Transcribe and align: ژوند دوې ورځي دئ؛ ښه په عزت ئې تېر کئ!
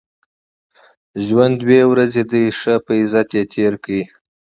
ژوند 1.25 1.55
دوې 1.63 1.81
ورځي 1.91 2.23
دئ؛ 2.31 2.45
ښه 2.59 2.73
په 2.85 2.91
عزت 3.01 3.29
ئې 3.37 3.43
تېر 3.53 3.73
کئ! 3.83 4.01